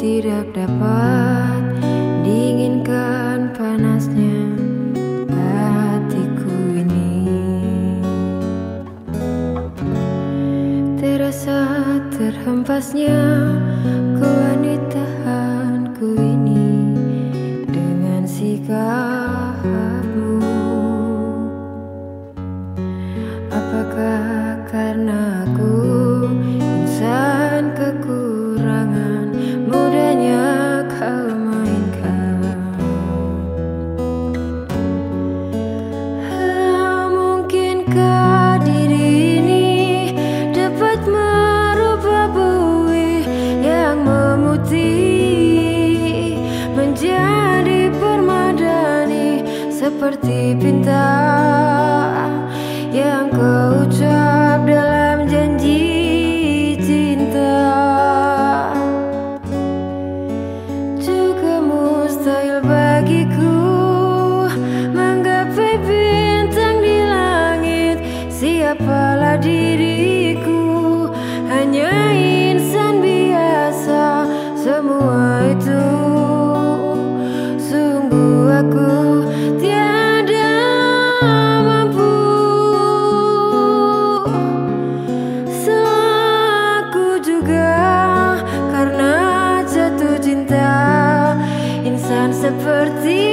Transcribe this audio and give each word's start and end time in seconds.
tidak 0.00 0.48
dapat 0.56 1.60
dinginkan 2.24 3.52
panasnya 3.52 4.48
hatiku 5.28 6.56
ini. 6.72 7.28
Terasa 10.96 11.68
terhempasnya 12.16 13.20
kewanitaanku 14.16 16.16
ini 16.16 16.96
dengan 17.68 18.24
sikap 18.24 19.09
permadani 49.90 49.98
seperti 49.98 50.54
bintang 50.54 51.79
perdido. 92.80 93.29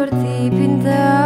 Seperti 0.00 0.48
bintang 0.48 1.19